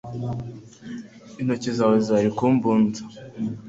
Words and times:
Intoki 1.41 1.69
zawe 1.77 1.97
zari 2.07 2.29
ku 2.37 2.45
mbunda. 2.55 2.99